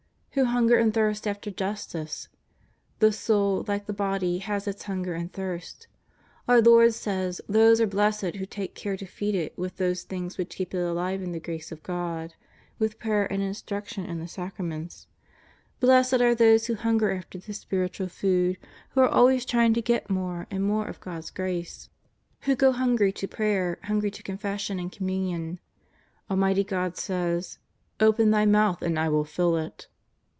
[0.35, 2.29] Who hunger and thirst after justice.
[2.99, 5.87] The soul, like the body, has its hunger and thirst.
[6.47, 10.37] Our Lord says those are blessed who take care to feed it with those things
[10.37, 12.35] which keep it alive in the grace of God,
[12.79, 15.05] with prayer, and instruction, and the Sacraments.
[15.81, 18.57] Blessed are those who liunger after this spiritual food,
[18.91, 21.89] who are always trying to get more and more of God's grace,
[22.45, 22.59] JESUS OF NAZAEETH.
[22.59, 25.59] 203 wlio go hungry to prayer, hungry to Confession and Communion.
[26.29, 27.57] Almighty God says:
[27.99, 29.87] '^ Open thy mouth and I will fill it."